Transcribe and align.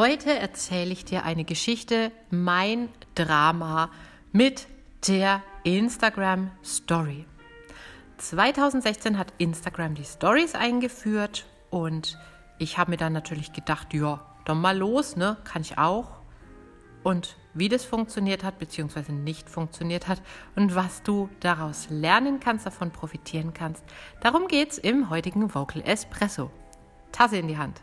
Heute 0.00 0.32
erzähle 0.32 0.92
ich 0.92 1.04
dir 1.04 1.24
eine 1.24 1.44
Geschichte, 1.44 2.10
mein 2.30 2.88
Drama 3.14 3.90
mit 4.32 4.66
der 5.06 5.42
Instagram 5.62 6.50
Story. 6.64 7.26
2016 8.16 9.18
hat 9.18 9.34
Instagram 9.36 9.94
die 9.94 10.04
Stories 10.04 10.54
eingeführt 10.54 11.44
und 11.68 12.18
ich 12.58 12.78
habe 12.78 12.92
mir 12.92 12.96
dann 12.96 13.12
natürlich 13.12 13.52
gedacht, 13.52 13.92
ja, 13.92 14.24
dann 14.46 14.62
mal 14.62 14.74
los, 14.74 15.16
ne? 15.16 15.36
Kann 15.44 15.60
ich 15.60 15.76
auch. 15.76 16.22
Und 17.02 17.36
wie 17.52 17.68
das 17.68 17.84
funktioniert 17.84 18.42
hat, 18.42 18.58
beziehungsweise 18.58 19.12
nicht 19.12 19.50
funktioniert 19.50 20.08
hat 20.08 20.22
und 20.56 20.74
was 20.74 21.02
du 21.02 21.28
daraus 21.40 21.88
lernen 21.90 22.40
kannst, 22.40 22.64
davon 22.64 22.90
profitieren 22.90 23.52
kannst, 23.52 23.84
darum 24.22 24.48
geht 24.48 24.70
es 24.70 24.78
im 24.78 25.10
heutigen 25.10 25.54
Vocal 25.54 25.82
Espresso. 25.82 26.50
Tasse 27.12 27.36
in 27.36 27.48
die 27.48 27.58
Hand. 27.58 27.82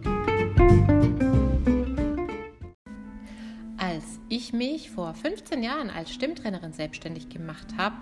Ich 4.41 4.53
mich 4.53 4.89
vor 4.89 5.13
15 5.13 5.61
Jahren 5.61 5.91
als 5.91 6.11
Stimmtrainerin 6.11 6.73
selbstständig 6.73 7.29
gemacht 7.29 7.67
habe, 7.77 7.95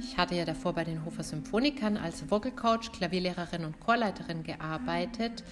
ich 0.00 0.16
hatte 0.16 0.34
ja 0.34 0.46
davor 0.46 0.72
bei 0.72 0.84
den 0.84 1.04
Hofer 1.04 1.22
Symphonikern 1.22 1.98
als 1.98 2.30
Vocal 2.30 2.50
Coach, 2.50 2.92
Klavierlehrerin 2.92 3.66
und 3.66 3.78
Chorleiterin 3.78 4.42
gearbeitet, 4.42 5.44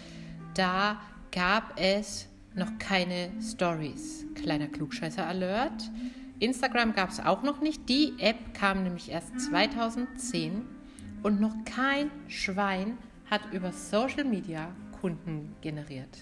da 0.55 0.99
gab 1.31 1.79
es 1.79 2.27
noch 2.55 2.79
keine 2.79 3.31
Stories. 3.43 4.25
Kleiner 4.35 4.67
Klugscheißer 4.69 5.27
Alert. 5.27 5.91
Instagram 6.39 6.95
gab 6.95 7.11
es 7.11 7.21
auch 7.21 7.43
noch 7.43 7.61
nicht. 7.61 7.89
Die 7.91 8.15
App 8.19 8.55
kam 8.55 8.83
nämlich 8.83 9.11
erst 9.11 9.39
2010 9.41 10.63
und 11.23 11.41
noch 11.41 11.55
kein 11.67 12.11
Schwein 12.29 12.97
hat 13.31 13.43
über 13.53 13.73
Social 13.73 14.25
Media 14.25 14.75
Kunden 15.01 15.55
generiert. 15.61 16.17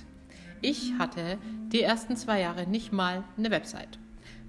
Ich 0.60 0.94
hatte 0.98 1.38
die 1.72 1.82
ersten 1.82 2.16
zwei 2.16 2.40
Jahre 2.40 2.66
nicht 2.66 2.92
mal 2.92 3.22
eine 3.38 3.52
Website. 3.52 3.98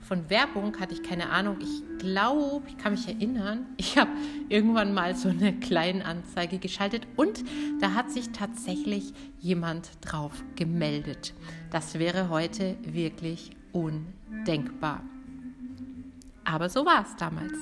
Von 0.10 0.28
Werbung 0.32 0.80
hatte 0.80 0.96
ich 0.96 1.04
keine 1.04 1.30
Ahnung. 1.30 1.58
Ich 1.62 1.84
glaube, 2.00 2.68
ich 2.68 2.80
kann 2.80 2.94
mich 2.94 3.08
erinnern, 3.08 3.68
ich 3.78 3.96
habe 3.96 4.10
irgendwann 4.50 4.92
mal 4.92 5.16
so 5.16 5.30
eine 5.30 5.54
kleine 5.54 6.04
Anzeige 6.04 6.58
geschaltet 6.58 7.06
und 7.16 7.44
da 7.80 7.94
hat 7.94 8.10
sich 8.10 8.32
tatsächlich 8.32 9.14
jemand 9.40 9.92
drauf 10.02 10.44
gemeldet. 10.56 11.36
Das 11.70 12.00
wäre 12.00 12.30
heute 12.30 12.76
wirklich 12.82 13.52
undenkbar. 13.72 15.04
Aber 16.44 16.70
so 16.70 16.88
war 16.88 17.04
es 17.04 17.16
damals. 17.18 17.54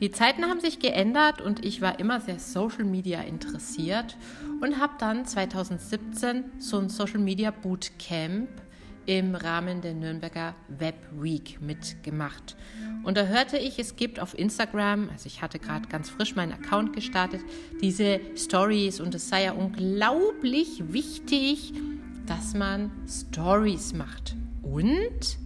Die 0.00 0.12
Zeiten 0.12 0.44
haben 0.44 0.60
sich 0.60 0.78
geändert 0.78 1.40
und 1.40 1.64
ich 1.64 1.80
war 1.80 1.98
immer 1.98 2.20
sehr 2.20 2.38
Social 2.38 2.84
Media 2.84 3.22
interessiert 3.22 4.16
und 4.60 4.78
habe 4.78 4.92
dann 4.98 5.26
2017 5.26 6.44
so 6.58 6.78
ein 6.78 6.90
Social 6.90 7.18
Media 7.18 7.50
Bootcamp 7.50 8.48
im 9.06 9.34
Rahmen 9.34 9.80
der 9.80 9.94
Nürnberger 9.94 10.54
Web 10.68 10.96
Week 11.12 11.60
mitgemacht. 11.60 12.56
Und 13.04 13.16
da 13.16 13.26
hörte 13.26 13.56
ich, 13.56 13.78
es 13.78 13.96
gibt 13.96 14.20
auf 14.20 14.36
Instagram, 14.36 15.08
also 15.10 15.26
ich 15.26 15.42
hatte 15.42 15.58
gerade 15.58 15.88
ganz 15.88 16.10
frisch 16.10 16.34
meinen 16.34 16.52
Account 16.52 16.92
gestartet, 16.92 17.40
diese 17.80 18.20
Stories 18.36 19.00
und 19.00 19.14
es 19.14 19.28
sei 19.28 19.44
ja 19.44 19.52
unglaublich 19.52 20.92
wichtig, 20.92 21.72
dass 22.26 22.54
man 22.54 22.90
Stories 23.08 23.94
macht. 23.94 24.34
Und 24.62 25.38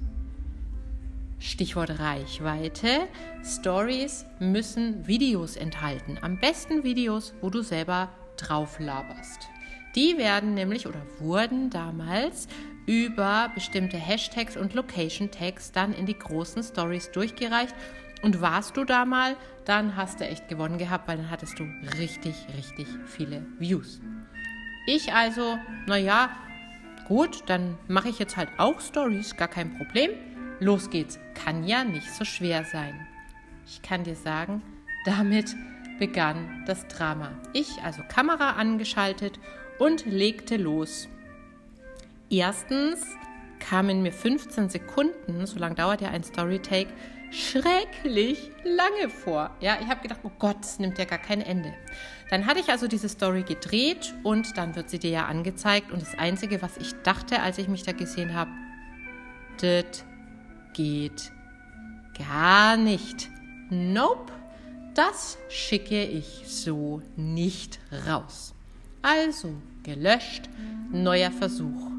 Stichwort 1.41 1.99
Reichweite. 1.99 3.09
Stories 3.43 4.27
müssen 4.39 5.07
Videos 5.07 5.57
enthalten. 5.57 6.19
Am 6.21 6.39
besten 6.39 6.84
Videos, 6.84 7.33
wo 7.41 7.49
du 7.49 7.63
selber 7.63 8.11
drauf 8.37 8.79
laberst. 8.79 9.49
Die 9.97 10.19
werden 10.19 10.55
nämlich 10.55 10.87
oder 10.87 11.03
wurden 11.19 11.71
damals 11.71 12.47
über 12.87 13.51
bestimmte 13.55 13.97
Hashtags 13.97 14.57
und 14.57 14.75
Location 14.75 15.31
Tags 15.31 15.73
dann 15.73 15.93
in 15.93 16.07
die 16.07 16.19
großen 16.19 16.63
Stories 16.63 17.11
durchgereicht. 17.13 17.75
Und 18.23 18.41
warst 18.41 18.77
du 18.77 18.85
da 18.85 19.05
mal, 19.05 19.37
dann 19.65 19.97
hast 19.97 20.21
du 20.21 20.27
echt 20.27 20.49
gewonnen 20.49 20.79
gehabt, 20.79 21.09
weil 21.09 21.17
dann 21.17 21.31
hattest 21.31 21.59
du 21.59 21.65
richtig, 21.99 22.35
richtig 22.57 22.87
viele 23.07 23.47
Views. 23.59 24.01
Ich 24.87 25.13
also, 25.13 25.59
naja, 25.87 26.31
gut, 27.07 27.45
dann 27.47 27.79
mache 27.89 28.09
ich 28.09 28.19
jetzt 28.19 28.37
halt 28.37 28.51
auch 28.59 28.81
Stories, 28.81 29.37
gar 29.37 29.49
kein 29.49 29.77
Problem. 29.77 30.11
Los 30.59 30.91
geht's, 30.91 31.19
kann 31.35 31.65
ja 31.65 31.85
nicht 31.85 32.13
so 32.13 32.25
schwer 32.25 32.65
sein. 32.65 33.07
Ich 33.67 33.81
kann 33.83 34.05
dir 34.05 34.17
sagen, 34.17 34.63
damit 35.05 35.55
begann 35.99 36.65
das 36.67 36.89
Drama. 36.89 37.31
Ich 37.53 37.81
also 37.83 38.03
Kamera 38.09 38.53
angeschaltet 38.53 39.39
und 39.79 40.05
legte 40.07 40.57
los. 40.57 41.09
Erstens 42.31 43.05
kamen 43.59 44.03
mir 44.03 44.13
15 44.13 44.69
Sekunden, 44.69 45.47
so 45.47 45.59
lange 45.59 45.75
dauert 45.75 46.01
ja 46.01 46.11
ein 46.11 46.23
Storytake, 46.23 46.91
schrecklich 47.33 48.53
lange 48.65 49.11
vor. 49.11 49.51
Ja, 49.61 49.79
ich 49.81 49.89
habe 49.89 50.01
gedacht, 50.01 50.21
oh 50.23 50.31
Gott, 50.39 50.57
das 50.61 50.79
nimmt 50.79 50.99
ja 50.99 51.05
gar 51.05 51.19
kein 51.19 51.41
Ende. 51.41 51.75
Dann 52.31 52.47
hatte 52.47 52.61
ich 52.61 52.69
also 52.69 52.87
diese 52.87 53.09
Story 53.09 53.43
gedreht 53.43 54.15
und 54.23 54.57
dann 54.57 54.77
wird 54.77 54.91
sie 54.91 55.01
dir 55.01 55.11
ja 55.11 55.27
angezeigt. 55.27 55.91
Und 55.91 56.03
das 56.03 56.17
Einzige, 56.17 56.63
was 56.63 56.77
ich 56.77 56.93
dachte, 57.03 57.43
als 57.43 57.59
ich 57.59 57.67
mich 57.67 57.83
da 57.83 57.93
gesehen 57.93 58.35
habe, 58.35 58.51
das 59.61 60.05
geht 60.73 61.33
gar 62.17 62.77
nicht. 62.77 63.29
Nope, 63.71 64.33
das 64.95 65.37
schicke 65.49 66.05
ich 66.05 66.45
so 66.47 67.03
nicht 67.17 67.81
raus. 68.07 68.55
Also 69.03 69.53
gelöscht, 69.83 70.49
neuer 70.93 71.33
Versuch. 71.33 71.90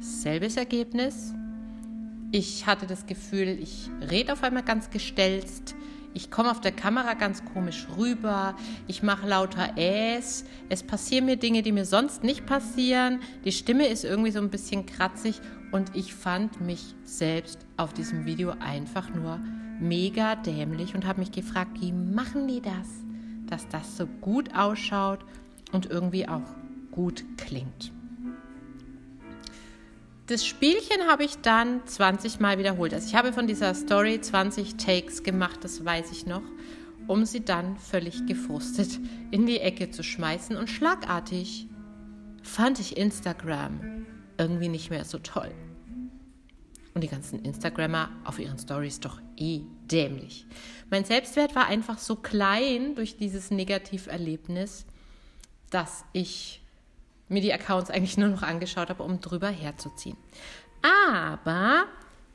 Selbes 0.00 0.56
Ergebnis. 0.56 1.34
Ich 2.32 2.66
hatte 2.66 2.86
das 2.86 3.04
Gefühl, 3.04 3.58
ich 3.60 3.90
rede 4.10 4.32
auf 4.32 4.42
einmal 4.42 4.62
ganz 4.62 4.88
gestelzt. 4.88 5.74
Ich 6.14 6.30
komme 6.30 6.50
auf 6.50 6.60
der 6.60 6.72
Kamera 6.72 7.12
ganz 7.12 7.44
komisch 7.44 7.86
rüber. 7.98 8.56
Ich 8.86 9.02
mache 9.02 9.28
lauter 9.28 9.76
Äs. 9.76 10.44
Es 10.70 10.82
passieren 10.82 11.26
mir 11.26 11.36
Dinge, 11.36 11.62
die 11.62 11.72
mir 11.72 11.84
sonst 11.84 12.24
nicht 12.24 12.46
passieren. 12.46 13.20
Die 13.44 13.52
Stimme 13.52 13.88
ist 13.88 14.04
irgendwie 14.04 14.30
so 14.30 14.40
ein 14.40 14.48
bisschen 14.48 14.86
kratzig 14.86 15.38
und 15.70 15.94
ich 15.94 16.14
fand 16.14 16.62
mich 16.62 16.94
selbst 17.04 17.58
auf 17.76 17.92
diesem 17.92 18.24
Video 18.24 18.54
einfach 18.58 19.14
nur 19.14 19.38
mega 19.78 20.34
dämlich 20.34 20.94
und 20.94 21.06
habe 21.06 21.20
mich 21.20 21.30
gefragt, 21.30 21.78
wie 21.80 21.92
machen 21.92 22.48
die 22.48 22.62
das, 22.62 22.88
dass 23.46 23.68
das 23.68 23.98
so 23.98 24.06
gut 24.06 24.54
ausschaut 24.54 25.20
und 25.72 25.86
irgendwie 25.86 26.26
auch 26.26 26.54
gut 26.90 27.22
klingt. 27.36 27.92
Das 30.30 30.46
Spielchen 30.46 31.08
habe 31.08 31.24
ich 31.24 31.38
dann 31.38 31.84
20 31.84 32.38
Mal 32.38 32.56
wiederholt. 32.56 32.94
Also 32.94 33.08
ich 33.08 33.16
habe 33.16 33.32
von 33.32 33.48
dieser 33.48 33.74
Story 33.74 34.20
20 34.20 34.76
Takes 34.76 35.24
gemacht, 35.24 35.64
das 35.64 35.84
weiß 35.84 36.12
ich 36.12 36.24
noch, 36.24 36.44
um 37.08 37.24
sie 37.24 37.44
dann 37.44 37.76
völlig 37.76 38.26
gefrustet 38.26 39.00
in 39.32 39.44
die 39.44 39.58
Ecke 39.58 39.90
zu 39.90 40.04
schmeißen. 40.04 40.56
Und 40.56 40.70
schlagartig 40.70 41.66
fand 42.44 42.78
ich 42.78 42.96
Instagram 42.96 44.06
irgendwie 44.38 44.68
nicht 44.68 44.88
mehr 44.90 45.04
so 45.04 45.18
toll. 45.18 45.50
Und 46.94 47.02
die 47.02 47.08
ganzen 47.08 47.44
Instagrammer 47.44 48.10
auf 48.22 48.38
ihren 48.38 48.56
Stories 48.56 49.00
doch 49.00 49.20
eh 49.36 49.62
dämlich. 49.90 50.46
Mein 50.90 51.04
Selbstwert 51.04 51.56
war 51.56 51.66
einfach 51.66 51.98
so 51.98 52.14
klein 52.14 52.94
durch 52.94 53.16
dieses 53.16 53.50
Negativerlebnis, 53.50 54.86
dass 55.70 56.04
ich 56.12 56.62
mir 57.30 57.40
die 57.40 57.52
Accounts 57.52 57.90
eigentlich 57.90 58.18
nur 58.18 58.28
noch 58.28 58.42
angeschaut 58.42 58.90
habe, 58.90 59.02
um 59.02 59.20
drüber 59.20 59.48
herzuziehen. 59.48 60.16
Aber 60.82 61.84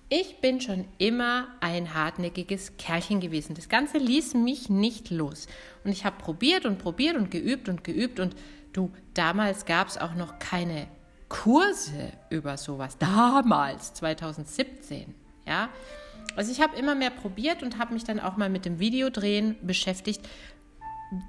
ich 0.10 0.40
bin 0.40 0.62
schon 0.62 0.86
immer 0.98 1.48
ein 1.62 1.94
hartnäckiges 1.94 2.78
Kerlchen 2.78 3.20
gewesen. 3.20 3.56
Das 3.56 3.70
Ganze 3.70 3.98
ließ 3.98 4.36
mich 4.36 4.70
nicht 4.70 5.10
los. 5.10 5.48
Und 5.84 5.92
ich 5.92 6.06
habe 6.06 6.18
probiert 6.18 6.66
und 6.66 6.78
probiert 6.78 7.18
und 7.18 7.32
geübt 7.32 7.70
und 7.70 7.84
geübt. 7.84 8.20
Und 8.20 8.36
du, 8.72 8.92
damals 9.14 9.66
gab 9.66 9.88
es 9.88 9.98
auch 9.98 10.14
noch 10.16 10.40
keine 10.40 10.88
Kurse 11.28 12.14
über 12.30 12.58
sowas. 12.58 12.98
Damals, 12.98 13.94
2017. 13.96 15.14
Ja. 15.48 15.70
Also 16.36 16.52
ich 16.52 16.62
habe 16.62 16.78
immer 16.78 16.96
mehr 16.96 17.10
probiert 17.10 17.64
und 17.64 17.80
habe 17.80 17.94
mich 17.94 18.04
dann 18.04 18.20
auch 18.20 18.38
mal 18.38 18.50
mit 18.50 18.66
dem 18.66 18.80
Videodrehen 18.80 19.56
beschäftigt. 19.62 20.22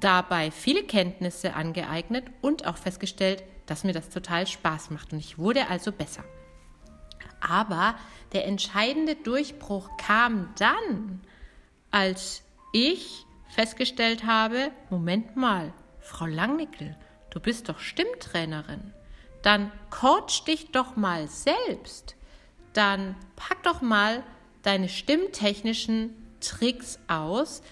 Dabei 0.00 0.50
viele 0.50 0.84
Kenntnisse 0.84 1.54
angeeignet 1.54 2.24
und 2.40 2.66
auch 2.66 2.76
festgestellt, 2.76 3.42
dass 3.66 3.84
mir 3.84 3.92
das 3.92 4.08
total 4.08 4.46
Spaß 4.46 4.90
macht 4.90 5.12
und 5.12 5.18
ich 5.18 5.38
wurde 5.38 5.68
also 5.68 5.92
besser. 5.92 6.24
Aber 7.40 7.96
der 8.32 8.46
entscheidende 8.46 9.14
Durchbruch 9.14 9.90
kam 9.98 10.52
dann, 10.58 11.20
als 11.90 12.42
ich 12.72 13.24
festgestellt 13.48 14.24
habe, 14.24 14.70
Moment 14.90 15.36
mal, 15.36 15.72
Frau 16.00 16.26
Langnickel, 16.26 16.96
du 17.30 17.40
bist 17.40 17.68
doch 17.68 17.78
Stimmtrainerin. 17.78 18.92
Dann 19.42 19.70
coach 19.90 20.44
dich 20.44 20.72
doch 20.72 20.96
mal 20.96 21.28
selbst. 21.28 22.16
Dann 22.72 23.16
pack 23.36 23.62
doch 23.62 23.80
mal 23.80 24.22
deine 24.62 24.88
stimmtechnischen 24.88 26.10
Tricks 26.40 26.98
aus, 27.08 27.62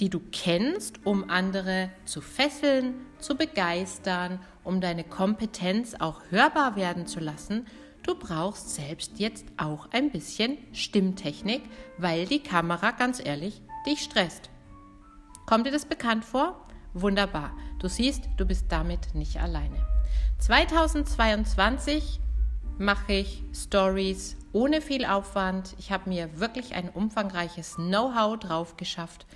die 0.00 0.10
du 0.10 0.20
kennst, 0.32 1.04
um 1.04 1.28
andere 1.28 1.90
zu 2.04 2.20
fesseln, 2.20 2.94
zu 3.18 3.36
begeistern, 3.36 4.38
um 4.64 4.80
deine 4.80 5.04
Kompetenz 5.04 5.94
auch 5.98 6.22
hörbar 6.30 6.76
werden 6.76 7.06
zu 7.06 7.20
lassen. 7.20 7.66
Du 8.04 8.14
brauchst 8.14 8.74
selbst 8.74 9.18
jetzt 9.18 9.46
auch 9.56 9.88
ein 9.92 10.10
bisschen 10.10 10.56
Stimmtechnik, 10.72 11.62
weil 11.98 12.26
die 12.26 12.42
Kamera 12.42 12.92
ganz 12.92 13.24
ehrlich 13.24 13.60
dich 13.86 14.00
stresst. 14.00 14.50
Kommt 15.46 15.66
dir 15.66 15.72
das 15.72 15.86
bekannt 15.86 16.24
vor? 16.24 16.64
Wunderbar. 16.94 17.56
Du 17.80 17.88
siehst, 17.88 18.28
du 18.36 18.44
bist 18.44 18.66
damit 18.70 19.14
nicht 19.14 19.40
alleine. 19.40 19.76
2022 20.38 22.20
mache 22.78 23.12
ich 23.12 23.42
Stories 23.52 24.36
ohne 24.52 24.80
viel 24.80 25.04
Aufwand. 25.04 25.74
Ich 25.78 25.90
habe 25.90 26.08
mir 26.08 26.38
wirklich 26.38 26.74
ein 26.74 26.88
umfangreiches 26.88 27.74
Know-how 27.74 28.38
drauf 28.38 28.76
geschafft 28.76 29.26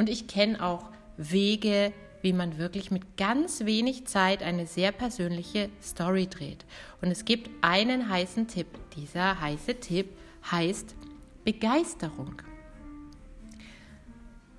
und 0.00 0.08
ich 0.08 0.28
kenne 0.28 0.64
auch 0.64 0.88
Wege, 1.18 1.92
wie 2.22 2.32
man 2.32 2.56
wirklich 2.56 2.90
mit 2.90 3.18
ganz 3.18 3.66
wenig 3.66 4.06
Zeit 4.06 4.42
eine 4.42 4.66
sehr 4.66 4.92
persönliche 4.92 5.68
Story 5.82 6.26
dreht. 6.26 6.64
Und 7.02 7.10
es 7.10 7.26
gibt 7.26 7.50
einen 7.60 8.08
heißen 8.08 8.48
Tipp. 8.48 8.66
Dieser 8.96 9.38
heiße 9.42 9.74
Tipp 9.74 10.08
heißt 10.50 10.94
Begeisterung. 11.44 12.40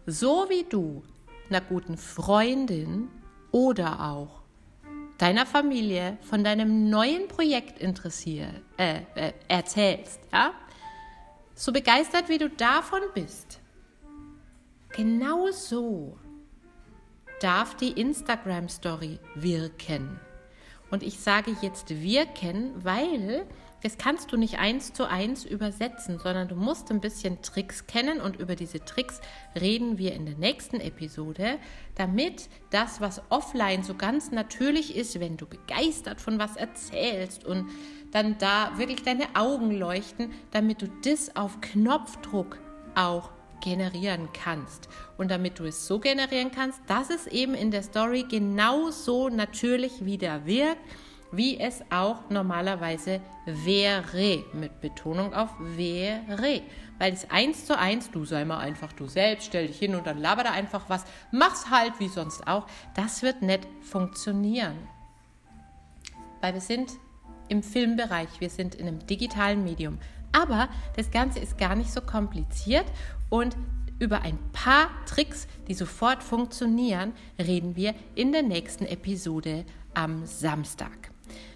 So 0.06 0.46
wie 0.48 0.64
du 0.70 1.02
einer 1.50 1.62
guten 1.62 1.98
Freundin 1.98 3.08
oder 3.50 4.12
auch 4.12 4.44
deiner 5.18 5.48
Familie 5.48 6.20
von 6.22 6.44
deinem 6.44 6.88
neuen 6.92 7.28
Projekt 7.28 7.80
interessiert, 7.80 8.62
äh, 8.78 9.00
äh, 9.16 9.34
erzählst, 9.48 10.20
ja? 10.32 10.54
so 11.56 11.72
begeistert 11.74 12.30
wie 12.30 12.38
du 12.38 12.48
davon 12.48 13.02
bist, 13.16 13.61
genau 14.94 15.52
so 15.52 16.18
darf 17.42 17.76
die 17.76 17.92
Instagram 17.92 18.70
Story 18.70 19.20
wirken. 19.36 20.20
Und 20.92 21.04
ich 21.04 21.20
sage 21.20 21.56
jetzt 21.62 21.90
wirken, 22.02 22.74
weil 22.84 23.48
das 23.82 23.98
kannst 23.98 24.32
du 24.32 24.38
nicht 24.38 24.60
eins 24.60 24.94
zu 24.94 25.10
eins 25.10 25.44
übersetzen, 25.44 26.20
sondern 26.20 26.48
du 26.48 26.56
musst 26.56 26.92
ein 26.92 27.02
bisschen 27.02 27.42
Tricks 27.42 27.88
kennen 27.88 28.22
und 28.22 28.36
über 28.40 28.56
diese 28.56 28.84
Tricks 28.86 29.22
reden 29.60 29.98
wir 29.98 30.14
in 30.14 30.26
der 30.26 30.36
nächsten 30.36 30.80
Episode, 30.80 31.58
damit 31.96 32.48
das, 32.70 33.02
was 33.02 33.24
offline 33.30 33.84
so 33.84 33.96
ganz 33.96 34.32
natürlich 34.32 34.96
ist, 34.96 35.20
wenn 35.20 35.38
du 35.38 35.48
begeistert 35.48 36.22
von 36.22 36.38
was 36.38 36.58
erzählst 36.58 37.44
und 37.44 37.70
dann 38.12 38.38
da 38.38 38.78
wirklich 38.78 39.02
deine 39.02 39.36
Augen 39.36 39.72
leuchten, 39.72 40.32
damit 40.52 40.84
du 40.84 40.88
das 41.04 41.36
auf 41.36 41.60
Knopfdruck 41.62 42.60
auch 42.94 43.32
generieren 43.62 44.30
kannst. 44.34 44.90
Und 45.18 45.32
damit 45.32 45.60
du 45.60 45.66
es 45.66 45.88
so 45.88 46.00
generieren 46.00 46.52
kannst, 46.52 46.82
dass 46.88 47.10
es 47.10 47.28
eben 47.28 47.54
in 47.54 47.72
der 47.72 47.84
Story 47.84 48.26
genauso 48.30 49.30
natürlich 49.30 50.06
wieder 50.06 50.46
wirkt 50.46 50.82
wie 51.32 51.60
es 51.60 51.82
auch 51.90 52.30
normalerweise 52.30 53.22
wäre, 53.46 54.44
mit 54.54 54.82
Betonung 54.82 55.34
auf 55.34 55.50
wäre. 55.60 56.62
Weil 57.00 57.14
es 57.14 57.30
eins 57.30 57.66
zu 57.66 57.78
eins, 57.78 58.12
du 58.12 58.26
sei 58.26 58.46
mal 58.46 58.60
einfach 58.60 58.94
du 58.94 59.08
selbst, 59.08 59.48
stell 59.48 59.68
dich 59.68 59.80
hin 59.80 59.96
und 59.96 60.06
dann 60.06 60.20
laber 60.20 60.44
da 60.44 60.52
einfach 60.52 60.90
was, 60.90 61.06
mach's 61.32 61.70
halt 61.70 61.94
wie 62.00 62.10
sonst 62.10 62.46
auch, 62.48 62.68
das 62.96 63.24
wird 63.24 63.42
nicht 63.42 63.68
funktionieren. 63.82 64.76
Weil 66.42 66.54
wir 66.54 66.62
sind 66.62 66.92
im 67.48 67.64
Filmbereich, 67.64 68.40
wir 68.40 68.50
sind 68.50 68.76
in 68.76 68.88
einem 68.88 69.06
digitalen 69.08 69.64
Medium. 69.64 70.00
Aber 70.34 70.70
das 70.96 71.12
Ganze 71.12 71.40
ist 71.40 71.58
gar 71.58 71.76
nicht 71.76 71.92
so 71.92 72.02
kompliziert 72.02 72.86
und 73.32 73.58
über 73.98 74.22
ein 74.22 74.38
paar 74.52 74.90
Tricks, 75.08 75.48
die 75.68 75.74
sofort 75.74 76.22
funktionieren, 76.22 77.14
reden 77.40 77.76
wir 77.76 77.96
in 78.14 78.32
der 78.32 78.44
nächsten 78.44 78.86
Episode 78.86 79.66
am 79.96 80.28
Samstag. 80.28 81.12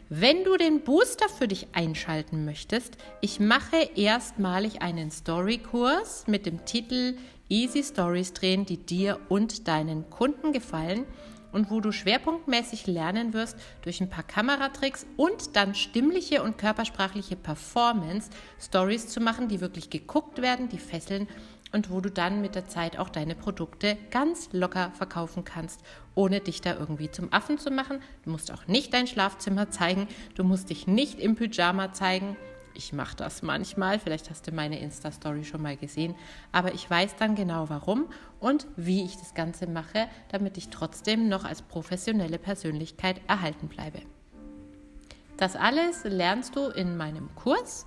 Wenn 0.09 0.43
du 0.43 0.55
den 0.55 0.81
Booster 0.81 1.27
für 1.27 1.47
dich 1.47 1.67
einschalten 1.73 2.45
möchtest, 2.45 2.97
ich 3.21 3.39
mache 3.39 3.89
erstmalig 3.95 4.83
einen 4.83 5.09
Story-Kurs 5.09 6.27
mit 6.27 6.45
dem 6.45 6.63
Titel 6.65 7.17
Easy 7.49 7.83
Stories 7.83 8.33
drehen, 8.33 8.65
die 8.65 8.77
dir 8.77 9.19
und 9.29 9.67
deinen 9.67 10.09
Kunden 10.11 10.53
gefallen 10.53 11.05
und 11.51 11.71
wo 11.71 11.79
du 11.79 11.91
schwerpunktmäßig 11.91 12.85
lernen 12.85 13.33
wirst, 13.33 13.57
durch 13.81 14.01
ein 14.01 14.09
paar 14.09 14.23
Kameratricks 14.23 15.07
und 15.15 15.55
dann 15.55 15.73
stimmliche 15.73 16.43
und 16.43 16.57
körpersprachliche 16.57 17.35
Performance 17.35 18.29
Stories 18.59 19.07
zu 19.07 19.21
machen, 19.21 19.47
die 19.47 19.61
wirklich 19.61 19.89
geguckt 19.89 20.41
werden, 20.41 20.69
die 20.69 20.77
fesseln 20.77 21.27
und 21.75 21.91
wo 21.91 21.99
du 21.99 22.09
dann 22.09 22.39
mit 22.39 22.55
der 22.55 22.69
Zeit 22.69 22.97
auch 22.97 23.09
deine 23.09 23.35
Produkte 23.35 23.97
ganz 24.09 24.47
locker 24.53 24.91
verkaufen 24.91 25.43
kannst, 25.43 25.81
ohne 26.15 26.39
dich 26.39 26.61
da 26.61 26.73
irgendwie 26.73 27.11
zum 27.11 27.33
Affen 27.33 27.59
zu 27.59 27.69
machen. 27.69 27.99
Du 28.23 28.29
musst 28.29 28.49
auch 28.49 28.65
nicht 28.65 28.93
dein 28.93 29.07
Schlafzimmer 29.07 29.69
zeigen, 29.69 30.07
du 30.35 30.45
musst 30.45 30.69
dich 30.69 30.87
nicht 30.87 31.19
im 31.19 31.35
Pyjama 31.35 31.91
zeigen. 31.91 32.37
Ich 32.75 32.93
mache 32.93 33.17
das 33.17 33.41
manchmal, 33.41 33.99
vielleicht 33.99 34.29
hast 34.29 34.47
du 34.47 34.53
meine 34.53 34.79
Insta-Story 34.79 35.43
schon 35.43 35.61
mal 35.61 35.75
gesehen, 35.75 36.15
aber 36.53 36.73
ich 36.73 36.89
weiß 36.89 37.17
dann 37.17 37.35
genau 37.35 37.67
warum 37.67 38.05
und 38.39 38.67
wie 38.77 39.03
ich 39.03 39.17
das 39.17 39.33
Ganze 39.33 39.67
mache, 39.67 40.07
damit 40.29 40.57
ich 40.57 40.69
trotzdem 40.69 41.27
noch 41.27 41.43
als 41.43 41.61
professionelle 41.61 42.39
Persönlichkeit 42.39 43.19
erhalten 43.27 43.67
bleibe. 43.67 44.01
Das 45.35 45.57
alles 45.57 46.05
lernst 46.05 46.55
du 46.55 46.67
in 46.69 46.95
meinem 46.95 47.35
Kurs 47.35 47.85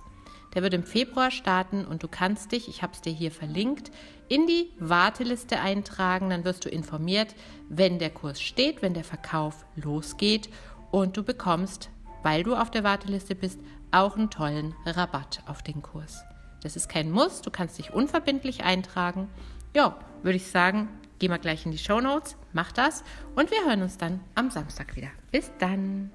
der 0.53 0.63
wird 0.63 0.73
im 0.73 0.83
Februar 0.83 1.31
starten 1.31 1.85
und 1.85 2.03
du 2.03 2.07
kannst 2.07 2.51
dich, 2.51 2.67
ich 2.67 2.81
habe 2.81 2.93
es 2.93 3.01
dir 3.01 3.13
hier 3.13 3.31
verlinkt, 3.31 3.91
in 4.27 4.47
die 4.47 4.71
Warteliste 4.79 5.59
eintragen. 5.59 6.29
Dann 6.29 6.45
wirst 6.45 6.65
du 6.65 6.69
informiert, 6.69 7.35
wenn 7.69 7.99
der 7.99 8.09
Kurs 8.09 8.41
steht, 8.41 8.81
wenn 8.81 8.93
der 8.93 9.03
Verkauf 9.03 9.65
losgeht 9.75 10.49
und 10.91 11.17
du 11.17 11.23
bekommst, 11.23 11.89
weil 12.23 12.43
du 12.43 12.55
auf 12.55 12.71
der 12.71 12.83
Warteliste 12.83 13.35
bist, 13.35 13.59
auch 13.91 14.17
einen 14.17 14.29
tollen 14.29 14.75
Rabatt 14.85 15.41
auf 15.47 15.61
den 15.61 15.81
Kurs. 15.81 16.23
Das 16.61 16.75
ist 16.75 16.89
kein 16.89 17.11
Muss, 17.11 17.41
du 17.41 17.51
kannst 17.51 17.77
dich 17.77 17.93
unverbindlich 17.93 18.63
eintragen. 18.63 19.29
Ja, 19.73 19.97
würde 20.23 20.35
ich 20.35 20.47
sagen, 20.47 20.89
geh 21.19 21.29
mal 21.29 21.37
gleich 21.37 21.65
in 21.65 21.71
die 21.71 21.77
Show 21.77 22.01
Notes, 22.01 22.35
mach 22.53 22.71
das 22.71 23.03
und 23.35 23.51
wir 23.51 23.65
hören 23.65 23.81
uns 23.81 23.97
dann 23.97 24.19
am 24.35 24.49
Samstag 24.51 24.95
wieder. 24.95 25.09
Bis 25.31 25.51
dann! 25.59 26.11